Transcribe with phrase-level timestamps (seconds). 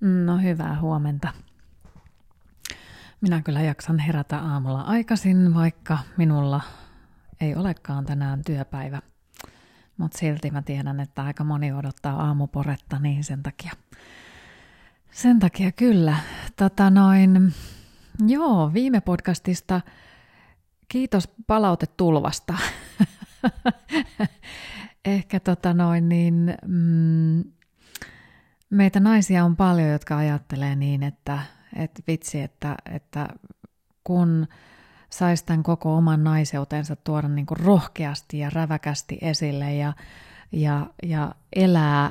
[0.00, 1.28] No hyvää huomenta.
[3.20, 6.60] Minä kyllä jaksan herätä aamulla aikaisin, vaikka minulla
[7.40, 9.02] ei olekaan tänään työpäivä.
[9.96, 13.72] Mutta silti mä tiedän, että aika moni odottaa aamuporetta, niin sen takia.
[15.10, 16.16] Sen takia kyllä.
[16.56, 17.54] Tota noin,
[18.26, 19.80] joo, viime podcastista
[20.88, 22.54] kiitos palautetulvasta.
[25.04, 27.44] Ehkä tota noin, niin mm,
[28.70, 31.38] Meitä naisia on paljon, jotka ajattelee niin, että,
[31.76, 33.28] että vitsi, että, että
[34.04, 34.46] kun
[35.10, 39.92] saisi tämän koko oman naiseutensa tuoda niin kuin rohkeasti ja räväkästi esille ja,
[40.52, 42.10] ja, ja elää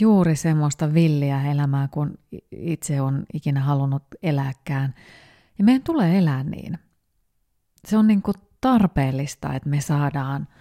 [0.00, 2.18] juuri semmoista villiä elämää, kun
[2.50, 4.94] itse on ikinä halunnut elääkään.
[5.58, 6.78] Ja meidän tulee elää niin.
[7.84, 10.48] Se on niin kuin tarpeellista, että me saadaan–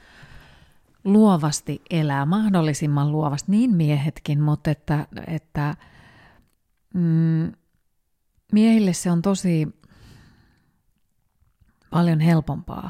[1.03, 5.75] luovasti elää, mahdollisimman luovasti, niin miehetkin, mutta että, että
[6.93, 7.51] mm,
[8.53, 9.67] miehille se on tosi
[11.89, 12.89] paljon helpompaa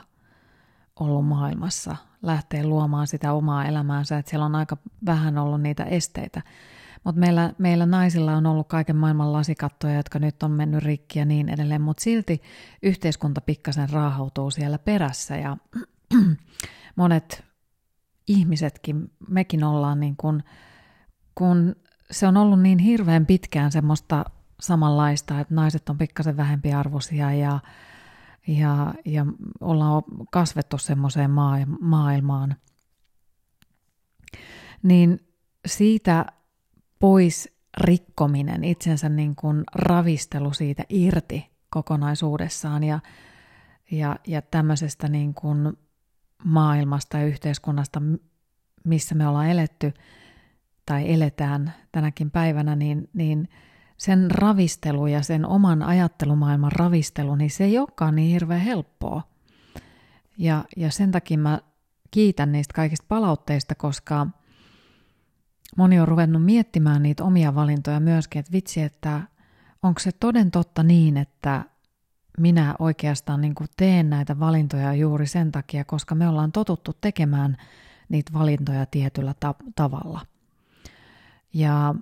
[1.00, 6.42] ollut maailmassa lähteä luomaan sitä omaa elämäänsä, että siellä on aika vähän ollut niitä esteitä.
[7.04, 11.26] Mutta meillä, meillä naisilla on ollut kaiken maailman lasikattoja, jotka nyt on mennyt rikki ja
[11.26, 12.42] niin edelleen, mutta silti
[12.84, 15.58] yhteiskunta pikkasen raahautuu siellä perässä ja
[16.96, 17.51] monet
[18.32, 20.44] ihmisetkin, mekin ollaan niin kuin,
[21.36, 21.76] kun
[22.12, 24.26] se on ollut niin hirveän pitkään semmoista
[24.60, 27.60] samanlaista, että naiset on pikkasen vähempi arvoisia ja,
[28.48, 29.26] ja, ja
[29.62, 31.32] ollaan kasvettu semmoiseen
[31.80, 32.56] maailmaan,
[34.84, 35.20] niin
[35.66, 36.26] siitä
[37.00, 43.00] pois rikkominen, itsensä niin kuin ravistelu siitä irti kokonaisuudessaan ja,
[43.92, 45.78] ja, ja tämmöisestä niin kuin
[46.44, 48.02] maailmasta ja yhteiskunnasta,
[48.84, 49.94] missä me ollaan eletty
[50.86, 53.50] tai eletään tänäkin päivänä, niin, niin
[53.98, 59.24] sen ravistelu ja sen oman ajattelumaailman ravistelu, niin se ei olekaan niin hirveän helppoa.
[60.38, 61.60] Ja, ja sen takia mä
[62.12, 64.28] kiitän niistä kaikista palautteista, koska
[65.78, 69.22] moni on ruvennut miettimään niitä omia valintoja myöskin, että vitsi, että
[69.84, 71.66] onko se toden totta niin, että
[72.38, 77.58] minä oikeastaan niin kuin teen näitä valintoja juuri sen takia, koska me ollaan totuttu tekemään
[78.10, 80.22] niitä valintoja tietyllä ta- tavalla.
[81.54, 81.96] Ja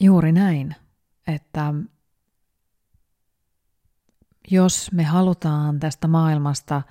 [0.00, 0.74] juuri näin,
[1.26, 1.74] että
[4.50, 6.82] jos me halutaan tästä maailmasta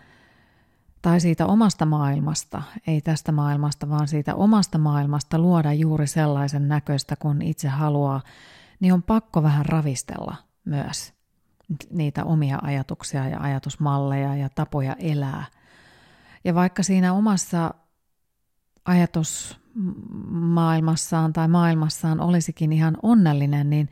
[1.01, 7.15] tai siitä omasta maailmasta, ei tästä maailmasta, vaan siitä omasta maailmasta luoda juuri sellaisen näköistä,
[7.15, 8.21] kun itse haluaa,
[8.79, 10.35] niin on pakko vähän ravistella
[10.65, 11.18] myös
[11.89, 15.45] niitä omia ajatuksia ja ajatusmalleja ja tapoja elää.
[16.43, 17.73] Ja vaikka siinä omassa
[18.85, 23.89] ajatusmaailmassaan tai maailmassaan olisikin ihan onnellinen, niin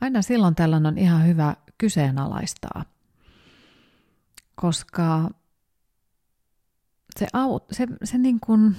[0.00, 2.84] aina silloin tällöin on ihan hyvä kyseenalaistaa.
[4.54, 5.30] Koska
[7.18, 8.76] se, aut, se, se, niin kuin,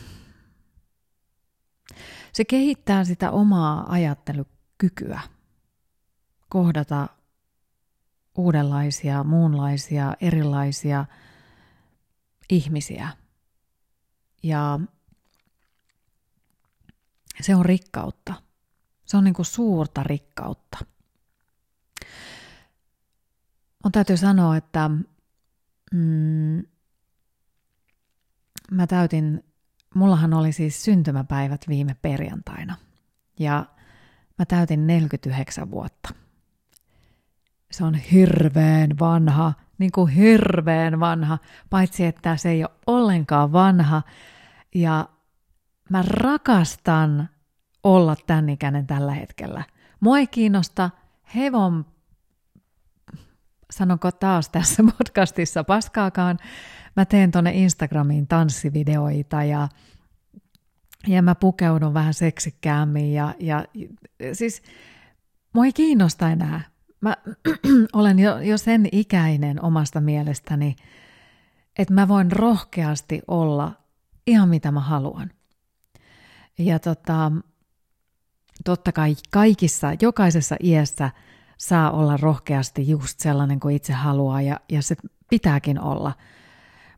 [2.34, 5.22] se kehittää sitä omaa ajattelukykyä
[6.50, 7.08] kohdata
[8.36, 11.06] uudenlaisia, muunlaisia, erilaisia
[12.50, 13.10] ihmisiä.
[14.44, 14.80] Ja
[17.42, 18.34] se on rikkautta.
[19.06, 20.78] Se on niin kuin suurta rikkautta.
[23.84, 24.90] On täytyy sanoa, että
[25.94, 26.64] mm,
[28.72, 29.44] mä täytin,
[29.96, 32.76] mullahan oli siis syntymäpäivät viime perjantaina.
[33.40, 33.66] Ja
[34.40, 36.14] mä täytin 49 vuotta
[37.72, 41.38] se on hirveän vanha, niin kuin hirveän vanha,
[41.70, 44.02] paitsi että se ei ole ollenkaan vanha.
[44.76, 45.10] Ja
[45.90, 47.30] mä rakastan
[47.84, 49.64] olla tämän ikäinen tällä hetkellä.
[50.00, 50.90] Mua ei kiinnosta
[51.36, 51.86] hevon,
[53.72, 56.38] sanonko taas tässä podcastissa paskaakaan,
[56.96, 59.68] mä teen tuonne Instagramiin tanssivideoita ja,
[61.08, 63.66] ja mä pukeudun vähän seksikkäämmin ja, ja
[64.34, 64.62] siis
[65.54, 66.71] mua ei kiinnosta enää
[67.02, 67.18] mä
[67.94, 70.76] olen jo, jo sen ikäinen omasta mielestäni,
[71.78, 73.72] että mä voin rohkeasti olla
[74.28, 75.32] ihan mitä mä haluan.
[76.58, 77.32] Ja tota,
[78.66, 81.12] totta kai kaikissa, jokaisessa iässä
[81.58, 84.96] saa olla rohkeasti just sellainen kuin itse haluaa ja, ja se
[85.30, 86.14] pitääkin olla.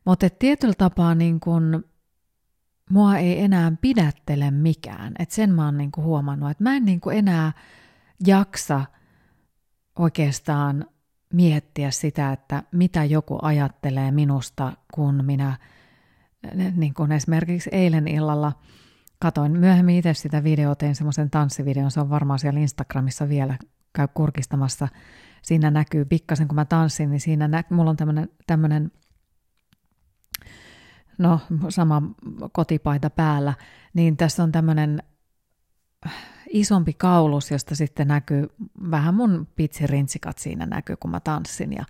[0.04, 1.84] Mutta tietyllä tapaa niin kun,
[2.90, 5.12] mua ei enää pidättele mikään.
[5.18, 7.52] Et sen mä oon niin huomannut, että mä en niin enää
[8.26, 8.84] jaksa–
[9.98, 10.86] oikeastaan
[11.32, 15.58] miettiä sitä, että mitä joku ajattelee minusta, kun minä,
[16.76, 18.52] niin kuin esimerkiksi eilen illalla
[19.18, 23.58] katoin myöhemmin itse sitä videota, tein semmoisen tanssivideon, se on varmaan siellä Instagramissa vielä,
[23.92, 24.88] käy kurkistamassa.
[25.42, 28.92] Siinä näkyy pikkasen, kun mä tanssin, niin siinä nä- mulla on tämmöinen, tämmöinen
[31.18, 32.02] no sama
[32.52, 33.54] kotipaita päällä,
[33.94, 35.02] niin tässä on tämmöinen
[36.50, 38.48] isompi kaulus, josta sitten näkyy
[38.90, 41.72] vähän mun pitsirintsikat siinä näkyy, kun mä tanssin.
[41.72, 41.84] Ja,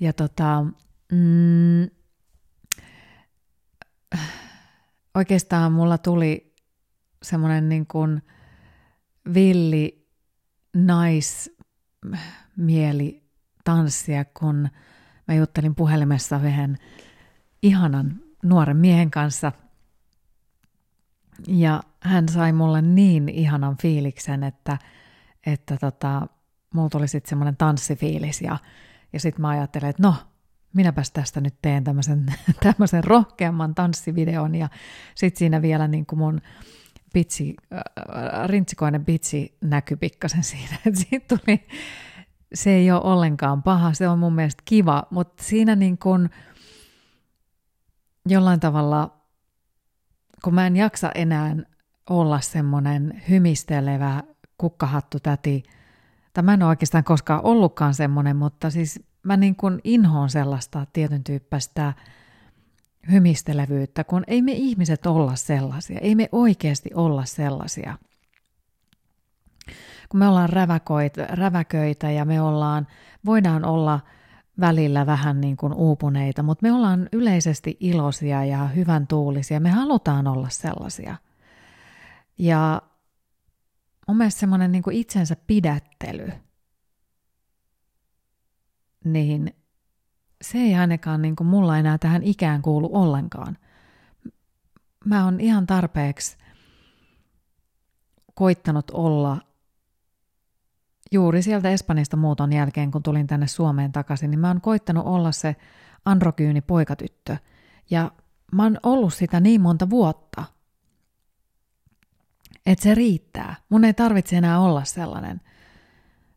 [0.00, 0.64] ja tota,
[1.12, 1.90] mm,
[5.14, 6.54] oikeastaan mulla tuli
[7.22, 8.22] semmoinen niin kuin
[9.34, 10.06] villi
[10.74, 11.66] naismieli
[13.64, 14.68] tanssia, kun
[15.28, 16.76] mä juttelin puhelimessa vähän
[17.62, 19.52] ihanan nuoren miehen kanssa.
[21.46, 24.78] Ja hän sai mulle niin ihanan fiiliksen, että,
[25.46, 26.26] että tota,
[26.74, 28.58] mulla tuli sitten semmoinen tanssifiilis ja,
[29.12, 30.14] ja sitten mä ajattelin, että no,
[30.72, 32.26] minäpäs tästä nyt teen tämmöisen,
[32.62, 34.54] tämmöisen rohkeamman tanssivideon.
[34.54, 34.68] Ja
[35.14, 36.40] sitten siinä vielä niin kuin mun
[37.12, 41.66] pitsi, äh, rintsikoinen pitsi näkyi pikkasen siinä, että siitä tuli,
[42.54, 46.30] se ei ole ollenkaan paha, se on mun mielestä kiva, mutta siinä niin kuin
[48.28, 49.16] jollain tavalla,
[50.44, 51.56] kun mä en jaksa enää
[52.10, 54.22] olla semmoinen hymistelevä
[54.58, 55.62] kukkahattu täti,
[56.32, 60.86] tai mä en ole oikeastaan koskaan ollutkaan semmoinen, mutta siis mä niin kuin inhoon sellaista
[60.92, 61.92] tietyn tyyppistä
[63.10, 67.98] hymistelevyyttä, kun ei me ihmiset olla sellaisia, ei me oikeasti olla sellaisia.
[70.08, 72.86] Kun me ollaan räväköitä, räväköitä ja me ollaan,
[73.24, 74.00] voidaan olla
[74.60, 80.26] välillä vähän niin kuin uupuneita, mutta me ollaan yleisesti iloisia ja hyvän tuulisia, me halutaan
[80.26, 81.16] olla sellaisia.
[82.38, 82.82] Ja
[84.08, 86.32] mun mielestä semmoinen niin itsensä pidättely–
[89.12, 89.54] niin
[90.42, 93.58] se ei ainakaan niin kuin mulla enää tähän ikään kuulu ollenkaan.
[95.04, 96.36] Mä oon ihan tarpeeksi
[98.34, 99.40] koittanut olla
[101.12, 105.32] juuri sieltä Espanjasta muuton jälkeen, kun tulin tänne Suomeen takaisin, niin mä oon koittanut olla
[105.32, 105.56] se
[106.04, 107.36] androkyyni poikatyttö.
[107.90, 108.12] Ja
[108.52, 110.44] mä oon ollut sitä niin monta vuotta,
[112.66, 113.54] että se riittää.
[113.68, 115.40] Mun ei tarvitse enää olla sellainen–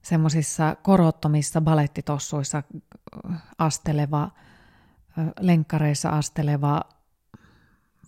[0.01, 2.63] semmoisissa korottomissa balettitossuissa
[3.57, 4.31] asteleva,
[5.39, 6.81] lenkkareissa asteleva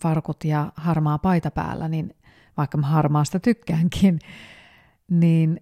[0.00, 2.14] farkut ja harmaa paita päällä, niin
[2.56, 4.18] vaikka mä harmaasta tykkäänkin,
[5.10, 5.60] niin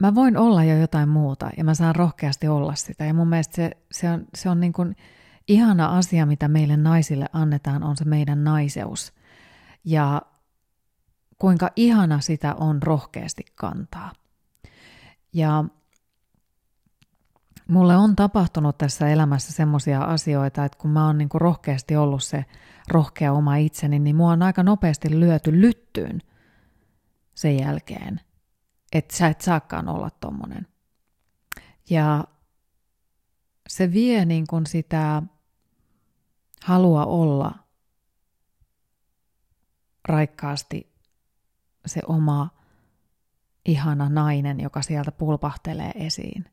[0.00, 3.04] mä voin olla jo jotain muuta ja mä saan rohkeasti olla sitä.
[3.04, 4.96] Ja mun mielestä se, se on, se on niin kuin
[5.48, 9.12] ihana asia, mitä meille naisille annetaan, on se meidän naiseus.
[9.84, 10.22] Ja
[11.38, 14.12] kuinka ihana sitä on rohkeasti kantaa.
[15.32, 15.64] Ja
[17.68, 22.44] mulle on tapahtunut tässä elämässä semmoisia asioita, että kun mä oon niin rohkeasti ollut se
[22.88, 26.22] rohkea oma itseni, niin mua on aika nopeasti lyöty lyttyyn
[27.34, 28.20] sen jälkeen,
[28.92, 30.66] että sä et saakaan olla tommonen.
[31.90, 32.24] Ja
[33.68, 35.22] se vie niin kuin sitä
[36.64, 37.54] halua olla
[40.08, 40.95] raikkaasti
[41.86, 42.50] se oma
[43.66, 46.44] ihana nainen, joka sieltä pulpahtelee esiin.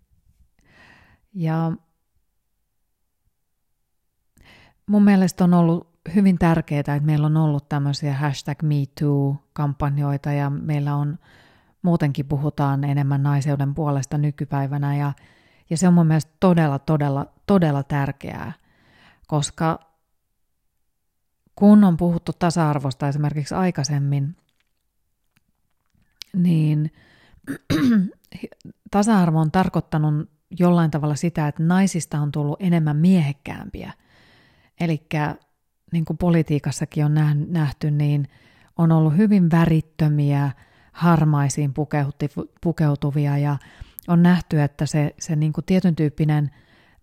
[1.33, 1.71] Ja
[4.87, 10.95] mun mielestä on ollut hyvin tärkeää, että meillä on ollut tämmöisiä hashtag MeToo-kampanjoita ja meillä
[10.95, 11.19] on
[11.81, 15.13] muutenkin puhutaan enemmän naiseuden puolesta nykypäivänä ja,
[15.69, 18.53] ja se on mun mielestä todella, todella, todella tärkeää,
[19.27, 19.79] koska
[21.55, 24.35] kun on puhuttu tasa-arvosta esimerkiksi aikaisemmin,
[26.35, 26.91] niin
[28.91, 33.93] tasa-arvo on tarkoittanut jollain tavalla sitä, että naisista on tullut enemmän miehekkäämpiä.
[34.79, 35.07] Eli
[35.91, 37.13] niin kuin politiikassakin on
[37.47, 38.27] nähty, niin
[38.77, 40.51] on ollut hyvin värittömiä,
[40.91, 41.73] harmaisiin
[42.61, 43.57] pukeutuvia ja
[44.07, 46.51] on nähty, että se, se niin kuin tietyn tyyppinen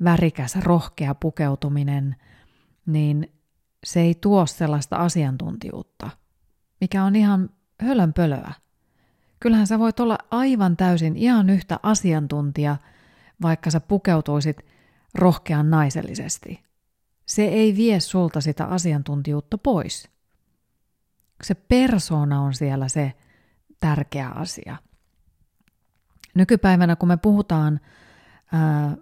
[0.05, 2.17] värikäs, rohkea pukeutuminen,
[2.87, 3.33] niin
[3.85, 6.11] se ei tuo sellaista asiantuntijuutta,
[6.81, 7.51] mikä on ihan
[7.83, 8.53] hölönpölöä.
[9.41, 12.77] Kyllähän sä voit olla aivan täysin ihan yhtä asiantuntija,
[13.43, 14.57] vaikka sä pukeutuisit
[15.15, 16.63] rohkean naisellisesti.
[17.27, 20.11] Se ei vie sulta sitä asiantuntijuutta pois.
[21.43, 23.13] Se persona on siellä se
[23.81, 24.77] tärkeä asia.
[26.35, 27.81] Nykypäivänä, kun me puhutaan
[28.53, 28.97] ää,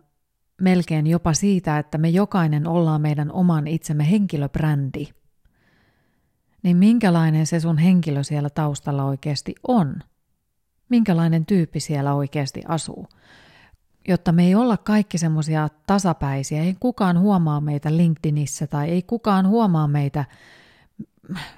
[0.61, 5.07] melkein jopa siitä, että me jokainen ollaan meidän oman itsemme henkilöbrändi,
[6.63, 9.97] niin minkälainen se sun henkilö siellä taustalla oikeasti on–
[10.89, 13.09] minkälainen tyyppi siellä oikeasti asuu.
[14.09, 19.49] Jotta me ei olla kaikki semmoisia tasapäisiä, ei kukaan huomaa meitä LinkedInissä tai ei kukaan
[19.49, 20.25] huomaa meitä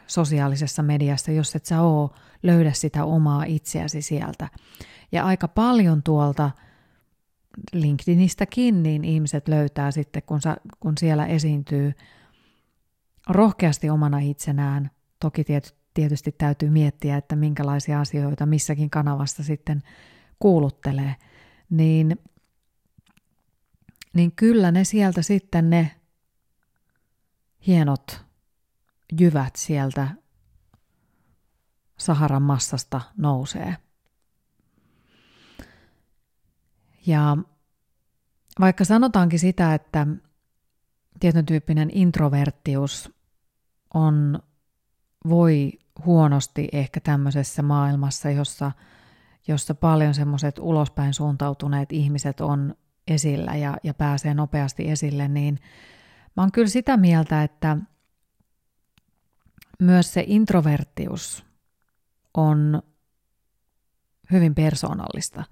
[0.07, 4.49] sosiaalisessa mediassa, jos et sä oo löydä sitä omaa itseäsi sieltä.
[5.13, 6.51] Ja aika paljon tuolta
[7.73, 11.93] LinkedInistäkin, niin ihmiset löytää sitten, kun, sa, kun siellä esiintyy
[13.29, 14.91] rohkeasti omana itsenään.
[15.21, 15.45] Toki
[15.95, 19.83] tietysti täytyy miettiä, että minkälaisia asioita missäkin kanavassa sitten
[20.39, 21.17] kuuluttelee.
[21.71, 22.19] Niin,
[24.15, 26.01] niin kyllä ne sieltä sitten ne
[27.67, 28.25] hienot
[29.21, 30.09] jyvät sieltä
[31.99, 33.77] Saharan massasta nousee.
[37.07, 37.37] Ja
[38.61, 40.07] vaikka sanotaankin sitä, että
[41.21, 43.13] tietyn tyyppinen introverttius
[43.95, 44.43] on,
[45.29, 45.73] voi
[46.05, 48.73] huonosti ehkä tämmöisessä maailmassa, jossa,
[49.49, 52.75] jossa paljon semmoiset ulospäin suuntautuneet ihmiset on
[53.09, 55.59] esillä ja, ja pääsee nopeasti esille, niin
[56.37, 57.77] mä oon kyllä sitä mieltä, että
[59.81, 61.47] myös se introverttius
[62.35, 62.83] on
[64.33, 65.45] hyvin persoonallista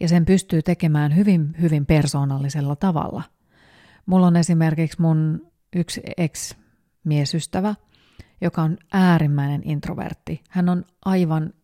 [0.00, 3.22] ja sen pystyy tekemään hyvin, hyvin persoonallisella tavalla.
[4.06, 7.74] Mulla on esimerkiksi mun yksi ex-miesystävä,
[8.42, 10.42] joka on äärimmäinen introvertti.
[10.50, 11.54] Hän on aivan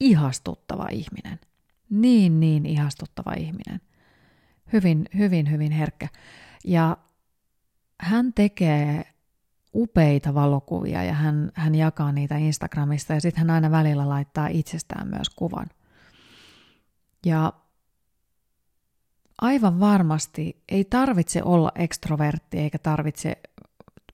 [0.00, 1.40] ihastuttava ihminen.
[1.90, 3.80] Niin, niin ihastuttava ihminen.
[4.72, 6.08] Hyvin, hyvin, hyvin herkkä.
[6.64, 6.96] Ja
[8.00, 9.04] hän tekee
[9.74, 15.08] upeita valokuvia ja hän, hän jakaa niitä Instagramista ja sitten hän aina välillä laittaa itsestään
[15.08, 15.66] myös kuvan.
[17.26, 17.52] Ja
[19.40, 23.36] aivan varmasti ei tarvitse olla ekstrovertti eikä tarvitse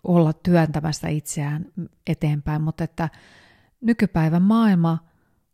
[0.04, 1.66] olla työntämässä itseään
[2.06, 3.08] eteenpäin, mutta että
[3.80, 4.98] nykypäivän maailma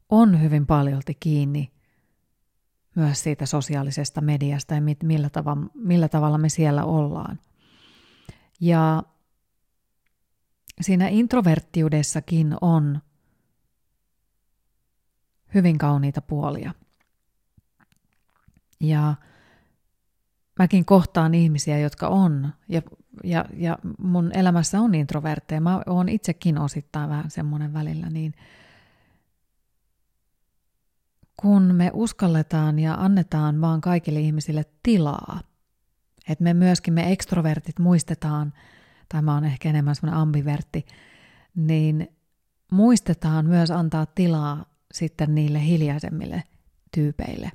[0.09, 1.73] on hyvin paljolti kiinni
[2.95, 7.41] myös siitä sosiaalisesta mediasta ja millä, tavalla, millä tavalla me siellä ollaan.
[8.61, 9.03] Ja
[10.81, 13.01] siinä introverttiudessakin on
[15.55, 16.75] hyvin kauniita puolia.
[18.81, 19.15] Ja
[20.59, 22.83] mäkin kohtaan ihmisiä, jotka on, ja,
[23.25, 25.61] ja, ja mun elämässä on introvertteja.
[25.61, 28.35] Mä oon itsekin osittain vähän semmoinen välillä, niin
[31.37, 35.41] kun me uskalletaan ja annetaan vaan kaikille ihmisille tilaa,
[36.29, 38.53] että me myöskin me ekstrovertit muistetaan,
[39.09, 40.87] tai mä oon ehkä enemmän semmoinen ambivertti,
[41.55, 42.17] niin
[42.73, 46.43] muistetaan myös antaa tilaa sitten niille hiljaisemmille
[46.95, 47.51] tyypeille,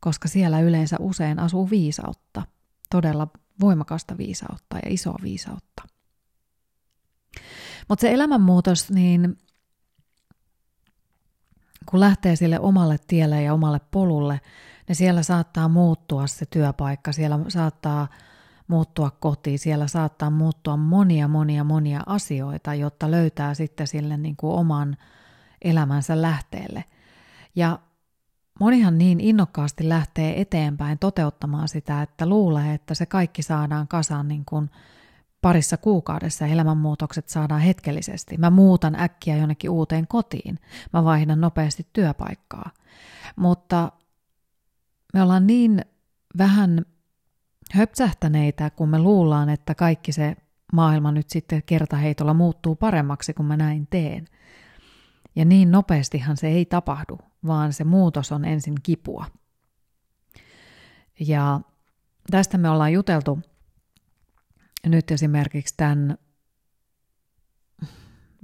[0.00, 2.42] koska siellä yleensä usein asuu viisautta,
[2.90, 3.28] todella
[3.60, 5.82] voimakasta viisautta ja isoa viisautta.
[7.88, 9.38] Mutta se elämänmuutos, niin
[11.86, 14.40] kun lähtee sille omalle tielle ja omalle polulle,
[14.88, 18.08] niin siellä saattaa muuttua se työpaikka, siellä saattaa
[18.66, 24.52] muuttua kotiin, siellä saattaa muuttua monia, monia, monia asioita, jotta löytää sitten sille niin kuin
[24.52, 24.96] oman
[25.62, 26.84] elämänsä lähteelle.
[27.56, 27.78] Ja
[28.62, 34.44] monihan niin innokkaasti lähtee eteenpäin toteuttamaan sitä, että luulee, että se kaikki saadaan kasaan niin
[34.44, 34.70] kuin
[35.40, 38.36] parissa kuukaudessa elämänmuutokset saadaan hetkellisesti.
[38.36, 40.58] Mä muutan äkkiä jonnekin uuteen kotiin.
[40.92, 42.70] Mä vaihdan nopeasti työpaikkaa.
[43.36, 43.92] Mutta
[45.14, 45.84] me ollaan niin
[46.38, 46.84] vähän
[47.72, 50.36] höpsähtäneitä, kun me luullaan, että kaikki se
[50.72, 54.24] maailma nyt sitten kertaheitolla muuttuu paremmaksi, kun mä näin teen.
[55.36, 59.26] Ja niin nopeastihan se ei tapahdu, vaan se muutos on ensin kipua.
[61.20, 61.60] Ja
[62.30, 63.38] tästä me ollaan juteltu
[64.86, 66.18] nyt esimerkiksi tämän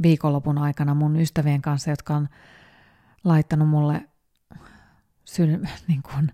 [0.03, 2.29] viikonlopun aikana mun ystävien kanssa, jotka on
[3.25, 4.09] laittanut mulle
[5.25, 6.33] syl- niin kuin,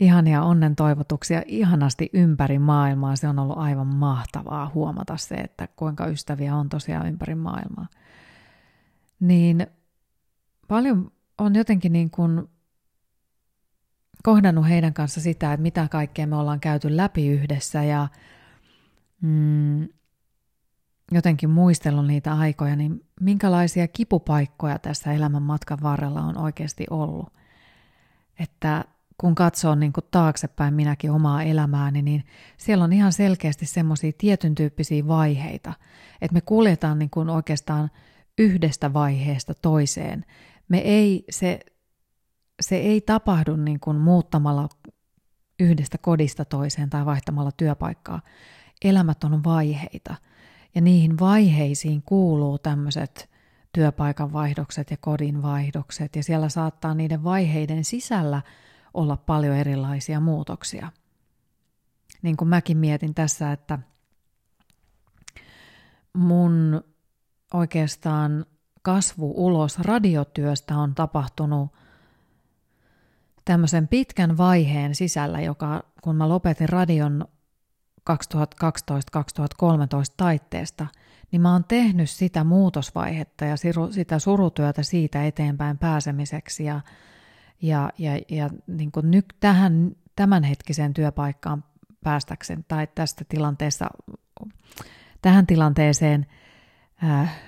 [0.00, 3.16] ihania onnen toivotuksia ihanasti ympäri maailmaa.
[3.16, 7.86] Se on ollut aivan mahtavaa huomata se, että kuinka ystäviä on tosiaan ympäri maailmaa.
[9.20, 9.66] Niin
[10.68, 12.48] paljon on jotenkin niin kuin
[14.22, 18.08] kohdannut heidän kanssa sitä, että mitä kaikkea me ollaan käyty läpi yhdessä ja
[19.20, 19.88] mm,
[21.12, 27.32] jotenkin muistellut niitä aikoja, niin minkälaisia kipupaikkoja tässä elämän matkan varrella on oikeasti ollut.
[28.38, 28.84] Että
[29.18, 32.24] kun katsoo niin kuin taaksepäin minäkin omaa elämääni, niin
[32.56, 35.72] siellä on ihan selkeästi semmoisia tietyn tyyppisiä vaiheita,
[36.20, 37.90] että me kuljetaan niin kuin oikeastaan
[38.38, 40.24] yhdestä vaiheesta toiseen.
[40.72, 41.60] Me ei, se,
[42.60, 44.68] se ei tapahdu niin kuin muuttamalla
[45.60, 48.20] yhdestä kodista toiseen tai vaihtamalla työpaikkaa.
[48.84, 50.14] Elämät on vaiheita
[50.74, 53.30] ja niihin vaiheisiin kuuluu tämmöiset
[53.72, 58.42] työpaikan vaihdokset ja kodin vaihdokset ja siellä saattaa niiden vaiheiden sisällä–
[58.94, 60.92] olla paljon erilaisia muutoksia.
[62.22, 63.78] Niin kuin mäkin mietin tässä, että
[66.12, 66.84] mun
[67.54, 68.46] oikeastaan
[68.82, 71.72] kasvu ulos radiotyöstä on tapahtunut
[73.44, 77.24] tämmöisen pitkän vaiheen sisällä, joka kun mä lopetin radion
[78.10, 78.14] 2012-2013
[80.16, 80.86] taitteesta,
[81.32, 83.56] niin mä oon tehnyt sitä muutosvaihetta ja
[83.90, 86.80] sitä surutyötä siitä eteenpäin pääsemiseksi ja,
[87.62, 91.64] ja, ja, ja niin kuin nyt tähän tämänhetkiseen työpaikkaan
[92.04, 93.90] päästäkseen tai tästä tilanteessa,
[95.22, 96.26] tähän tilanteeseen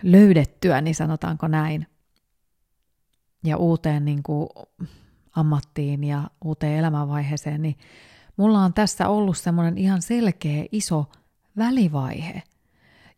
[0.03, 1.87] löydettyä, niin sanotaanko näin,
[3.45, 4.49] ja uuteen niin kuin,
[5.37, 7.77] ammattiin ja uuteen elämänvaiheeseen, niin
[8.37, 11.11] mulla on tässä ollut semmoinen ihan selkeä iso
[11.57, 12.43] välivaihe,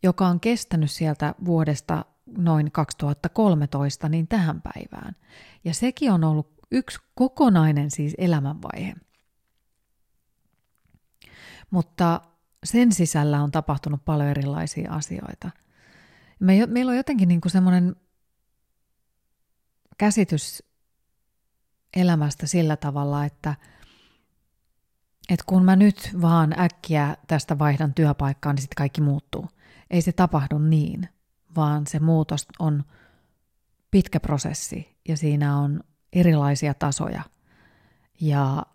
[0.03, 2.05] joka on kestänyt sieltä vuodesta
[2.39, 5.17] noin 2013 niin tähän päivään.
[5.65, 8.95] Ja sekin on ollut yksi kokonainen siis elämänvaihe.
[11.71, 12.21] Mutta
[12.65, 15.51] sen sisällä on tapahtunut paljon erilaisia asioita.
[16.41, 17.97] Me, meillä on jotenkin niin semmoinen
[19.99, 20.63] käsitys
[21.97, 23.55] elämästä sillä tavalla, että,
[25.29, 29.49] että kun mä nyt vaan äkkiä tästä vaihdan työpaikkaan, niin sitten kaikki muuttuu.
[29.91, 31.09] Ei se tapahdu niin,
[31.57, 32.85] vaan se muutos on
[33.91, 35.81] pitkä prosessi ja siinä on
[36.13, 37.23] erilaisia tasoja
[38.21, 38.67] ja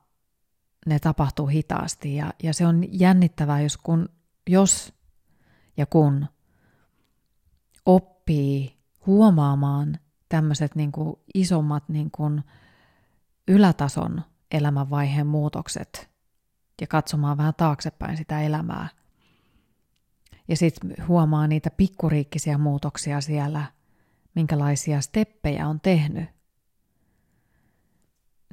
[0.85, 4.09] ne tapahtuu hitaasti ja, ja se on jännittävää, jos, kun,
[4.49, 4.93] jos
[5.77, 6.27] ja kun
[7.85, 10.91] oppii huomaamaan tämmöiset niin
[11.33, 12.43] isommat niin kuin
[13.47, 14.21] ylätason
[14.51, 16.11] elämänvaiheen muutokset
[16.81, 18.89] ja katsomaan vähän taaksepäin sitä elämää.
[20.47, 23.65] Ja sitten huomaa niitä pikkuriikkisiä muutoksia siellä,
[24.35, 26.29] minkälaisia steppejä on tehnyt.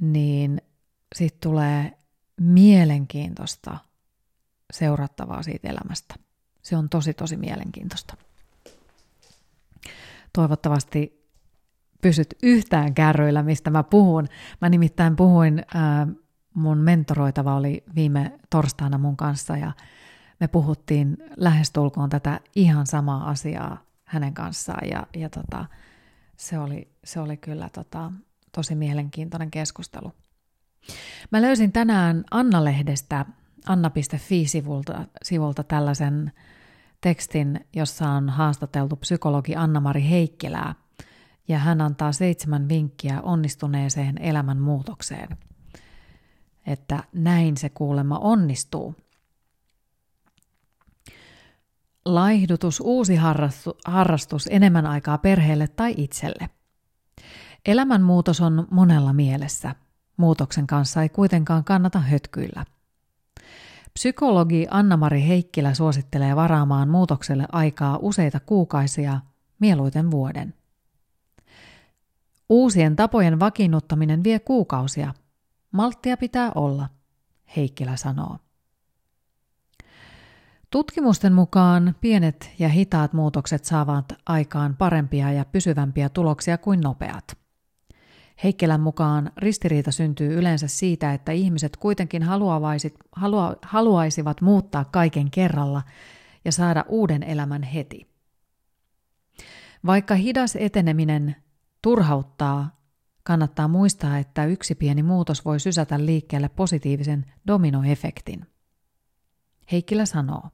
[0.01, 0.61] Niin
[1.15, 1.97] sitten tulee
[2.41, 3.77] mielenkiintoista
[4.73, 6.15] seurattavaa siitä elämästä.
[6.61, 8.17] Se on tosi tosi mielenkiintoista.
[10.33, 11.29] Toivottavasti
[12.01, 14.27] pysyt yhtään kärryillä, mistä mä puhun.
[14.61, 15.65] Mä nimittäin puhuin,
[16.53, 19.71] mun mentoroitava oli viime torstaina mun kanssa ja
[20.39, 25.65] me puhuttiin lähestulkoon tätä ihan samaa asiaa hänen kanssaan ja, ja tota,
[26.37, 28.11] se, oli, se oli kyllä tota,
[28.51, 30.11] tosi mielenkiintoinen keskustelu.
[31.31, 33.25] Mä löysin tänään Anna-lehdestä
[33.67, 36.31] anna.fi-sivulta sivulta tällaisen
[37.01, 40.75] tekstin, jossa on haastateltu psykologi Anna-Mari Heikkilää–
[41.49, 45.37] ja hän antaa seitsemän vinkkiä onnistuneeseen elämänmuutokseen.
[46.67, 48.95] Että näin se kuulemma onnistuu.
[52.05, 53.15] Laihdutus uusi
[53.85, 56.49] harrastus enemmän aikaa perheelle tai itselle.
[57.65, 59.75] Elämänmuutos on monella mielessä.
[60.17, 62.65] Muutoksen kanssa ei kuitenkaan kannata hötkyillä.
[63.93, 69.19] Psykologi Anna-Mari Heikkilä suosittelee varaamaan muutokselle aikaa useita kuukausia,
[69.59, 70.53] mieluiten vuoden.
[72.49, 75.13] Uusien tapojen vakiinnuttaminen vie kuukausia.
[75.71, 76.89] Malttia pitää olla,
[77.55, 78.37] Heikkilä sanoo.
[80.71, 87.38] Tutkimusten mukaan pienet ja hitaat muutokset saavat aikaan parempia ja pysyvämpiä tuloksia kuin nopeat.
[88.43, 95.81] Heikkilän mukaan ristiriita syntyy yleensä siitä, että ihmiset kuitenkin halua, haluaisivat muuttaa kaiken kerralla
[96.45, 98.09] ja saada uuden elämän heti.
[99.85, 101.35] Vaikka hidas eteneminen
[101.81, 102.79] turhauttaa,
[103.23, 108.47] kannattaa muistaa, että yksi pieni muutos voi sysätä liikkeelle positiivisen dominoefektin.
[109.71, 110.49] Heikkilä sanoo.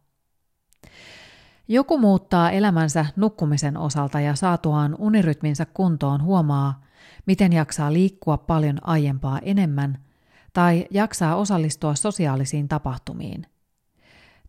[1.67, 6.85] Joku muuttaa elämänsä nukkumisen osalta ja saatuaan unirytminsä kuntoon huomaa,
[7.26, 10.06] miten jaksaa liikkua paljon aiempaa enemmän
[10.54, 13.48] tai jaksaa osallistua sosiaalisiin tapahtumiin.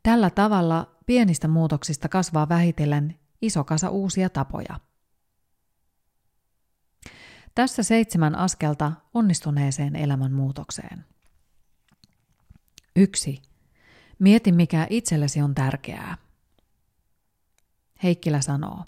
[0.02, 4.80] Tällä tavalla pienistä muutoksista kasvaa vähitellen iso kasa uusia tapoja.
[7.54, 11.04] Tässä seitsemän askelta onnistuneeseen elämänmuutokseen.
[12.96, 13.42] 1.
[14.18, 16.18] Mieti, mikä itsellesi on tärkeää.
[18.02, 18.84] Heikkilä sanoo.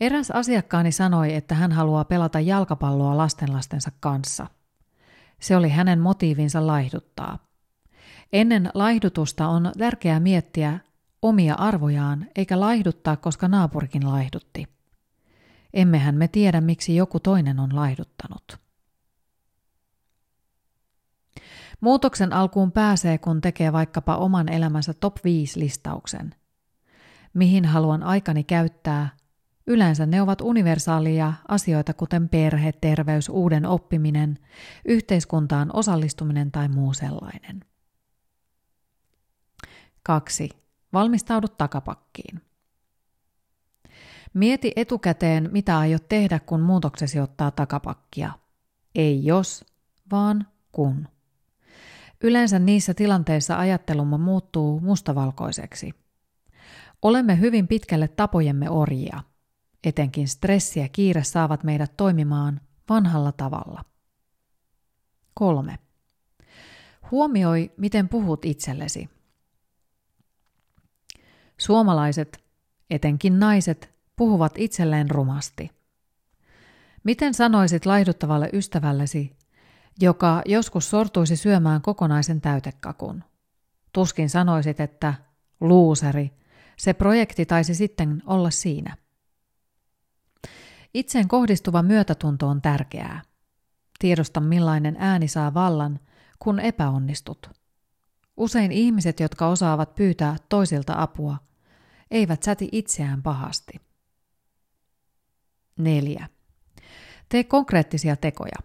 [0.00, 4.46] Eräs asiakkaani sanoi, että hän haluaa pelata jalkapalloa lastenlastensa kanssa.
[5.40, 7.38] Se oli hänen motiivinsa laihduttaa.
[8.32, 10.78] Ennen laihdutusta on tärkeää miettiä
[11.22, 14.68] omia arvojaan eikä laihduttaa, koska naapurikin laihdutti.
[15.74, 18.58] Emmehän me tiedä, miksi joku toinen on laihduttanut.
[21.80, 26.34] Muutoksen alkuun pääsee, kun tekee vaikkapa oman elämänsä top 5 listauksen.
[27.34, 29.17] Mihin haluan aikani käyttää?
[29.68, 34.38] Yleensä ne ovat universaalia asioita kuten perhe, terveys, uuden oppiminen,
[34.84, 37.64] yhteiskuntaan osallistuminen tai muu sellainen.
[40.02, 40.48] 2.
[40.92, 42.40] Valmistaudu takapakkiin.
[44.34, 48.32] Mieti etukäteen, mitä aiot tehdä, kun muutoksesi ottaa takapakkia.
[48.94, 49.64] Ei jos,
[50.10, 51.08] vaan kun.
[52.20, 55.94] Yleensä niissä tilanteissa ajattelumme muuttuu mustavalkoiseksi.
[57.02, 59.22] Olemme hyvin pitkälle tapojemme orjia.
[59.84, 63.84] Etenkin stressi ja kiire saavat meidät toimimaan vanhalla tavalla.
[65.34, 65.78] 3.
[67.10, 69.08] Huomioi, miten puhut itsellesi.
[71.58, 72.44] Suomalaiset,
[72.90, 75.70] etenkin naiset, puhuvat itselleen rumasti.
[77.04, 79.36] Miten sanoisit laihduttavalle ystävällesi,
[80.00, 83.24] joka joskus sortuisi syömään kokonaisen täytekakun?
[83.92, 85.14] Tuskin sanoisit, että
[85.60, 86.30] luuseri,
[86.76, 88.96] se projekti taisi sitten olla siinä.
[90.94, 93.22] Itseen kohdistuva myötätunto on tärkeää.
[93.98, 96.00] Tiedosta millainen ääni saa vallan,
[96.38, 97.50] kun epäonnistut.
[98.36, 101.36] Usein ihmiset, jotka osaavat pyytää toisilta apua,
[102.10, 103.80] eivät säti itseään pahasti.
[105.78, 106.28] 4.
[107.28, 108.56] Tee konkreettisia tekoja.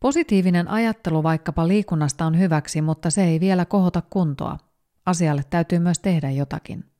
[0.00, 4.58] Positiivinen ajattelu vaikkapa liikunnasta on hyväksi, mutta se ei vielä kohota kuntoa.
[5.06, 6.93] Asialle täytyy myös tehdä jotakin.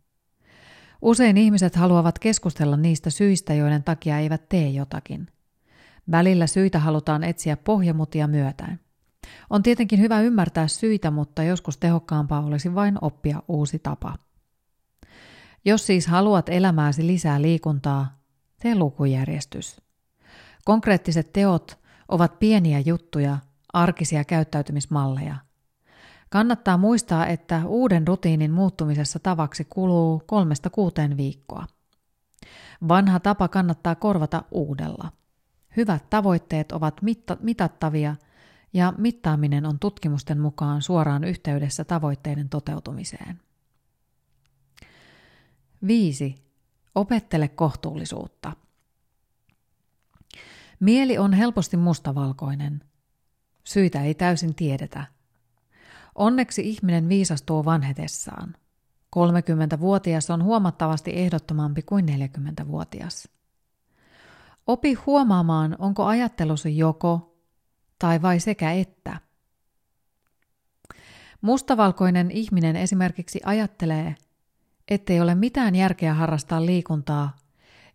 [1.04, 5.26] Usein ihmiset haluavat keskustella niistä syistä, joiden takia eivät tee jotakin.
[6.10, 8.80] Välillä syitä halutaan etsiä pohjamutia myötäin.
[9.50, 14.14] On tietenkin hyvä ymmärtää syitä, mutta joskus tehokkaampaa olisi vain oppia uusi tapa.
[15.64, 18.18] Jos siis haluat elämääsi lisää liikuntaa,
[18.62, 19.80] tee lukujärjestys.
[20.64, 23.38] Konkreettiset teot ovat pieniä juttuja,
[23.72, 25.36] arkisia käyttäytymismalleja.
[26.34, 31.66] Kannattaa muistaa, että uuden rutiinin muuttumisessa tavaksi kuluu kolmesta kuuteen viikkoa.
[32.88, 35.12] Vanha tapa kannattaa korvata uudella.
[35.76, 37.00] Hyvät tavoitteet ovat
[37.40, 38.16] mitattavia
[38.72, 43.40] ja mittaaminen on tutkimusten mukaan suoraan yhteydessä tavoitteiden toteutumiseen.
[45.86, 46.34] 5.
[46.94, 48.52] Opettele kohtuullisuutta.
[50.80, 52.82] Mieli on helposti mustavalkoinen.
[53.64, 55.13] Syitä ei täysin tiedetä.
[56.14, 58.54] Onneksi ihminen viisastuu vanhetessaan.
[59.16, 63.28] 30-vuotias on huomattavasti ehdottomampi kuin 40-vuotias.
[64.66, 67.36] Opi huomaamaan, onko ajattelusi joko
[67.98, 69.20] tai vai sekä että.
[71.40, 74.14] Mustavalkoinen ihminen esimerkiksi ajattelee,
[74.88, 77.36] ettei ole mitään järkeä harrastaa liikuntaa,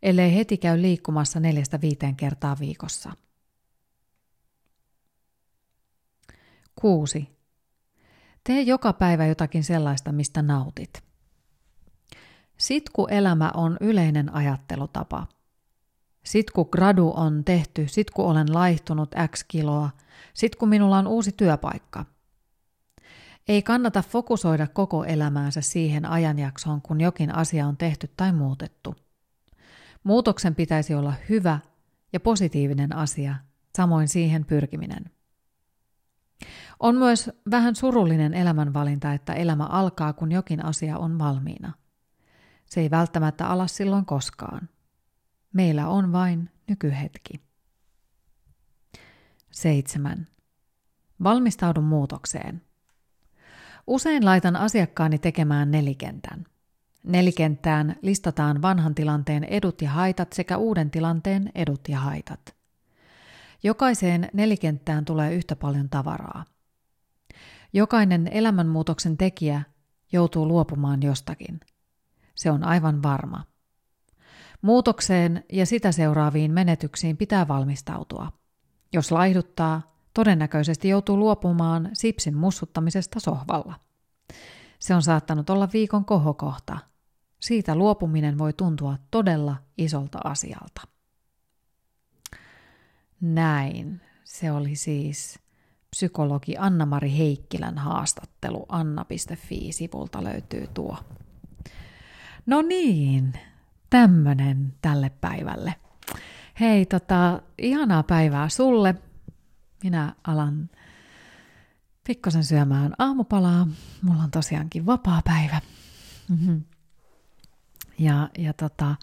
[0.03, 3.11] ellei heti käy liikkumassa neljästä viiteen kertaa viikossa.
[6.75, 7.38] 6.
[8.49, 11.03] Tee joka päivä jotakin sellaista, mistä nautit.
[12.57, 15.27] Sitku-elämä on yleinen ajattelutapa.
[16.25, 19.89] Sitku gradu on tehty, sit kun olen laihtunut X kiloa,
[20.33, 22.05] sit kun minulla on uusi työpaikka–
[23.47, 28.95] ei kannata fokusoida koko elämäänsä siihen ajanjaksoon, kun jokin asia on tehty tai muutettu.
[30.03, 31.59] Muutoksen pitäisi olla hyvä
[32.13, 33.35] ja positiivinen asia,
[33.77, 35.11] samoin siihen pyrkiminen.
[36.79, 41.73] On myös vähän surullinen elämänvalinta, että elämä alkaa, kun jokin asia on valmiina.
[42.65, 44.69] Se ei välttämättä ala silloin koskaan.
[45.53, 47.41] Meillä on vain nykyhetki.
[49.51, 50.27] 7.
[51.23, 52.61] Valmistaudu muutokseen.
[53.87, 56.45] Usein laitan asiakkaani tekemään nelikentän.
[57.03, 62.55] Nelikenttään listataan vanhan tilanteen edut ja haitat sekä uuden tilanteen edut ja haitat.
[63.63, 66.45] Jokaiseen nelikenttään tulee yhtä paljon tavaraa.
[67.73, 69.61] Jokainen elämänmuutoksen tekijä
[70.11, 71.59] joutuu luopumaan jostakin.
[72.35, 73.43] Se on aivan varma.
[74.61, 78.31] Muutokseen ja sitä seuraaviin menetyksiin pitää valmistautua.
[78.93, 83.79] Jos laihduttaa, Todennäköisesti joutuu luopumaan sipsin mussuttamisesta sohvalla.
[84.79, 86.77] Se on saattanut olla viikon kohokohta.
[87.39, 90.81] Siitä luopuminen voi tuntua todella isolta asialta.
[93.21, 94.01] Näin.
[94.23, 95.39] Se oli siis
[95.89, 98.65] psykologi Anna-Mari Heikkilän haastattelu.
[98.69, 100.97] Anna.fi-sivulta löytyy tuo.
[102.45, 103.33] No niin,
[103.89, 105.75] tämmönen tälle päivälle.
[106.59, 108.95] Hei, tota, ihanaa päivää sulle.
[109.83, 110.69] Minä alan
[112.07, 113.67] pikkosen syömään aamupalaa.
[114.01, 115.61] Mulla on tosiaankin vapaa päivä.
[116.29, 116.63] Mm-hmm.
[117.99, 118.95] Ja, ja tota,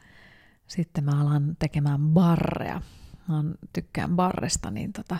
[0.66, 2.80] sitten mä alan tekemään barreja.
[3.28, 5.16] Mä tykkään barresta, niin tota,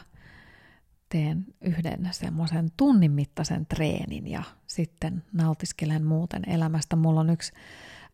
[1.16, 6.96] teen yhden semmoisen tunnin mittaisen treenin ja sitten nautiskelen muuten elämästä.
[6.96, 7.52] Mulla on yksi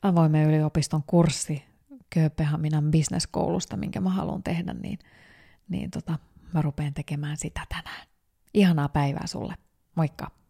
[0.02, 1.64] avoimen yliopiston kurssi
[2.10, 4.98] Kööpenhaminan bisneskoulusta, minkä mä haluan tehdä, niin,
[5.68, 6.18] niin tota,
[6.52, 8.06] mä rupean tekemään sitä tänään.
[8.54, 9.54] Ihanaa päivää sulle.
[9.94, 10.41] Moikka!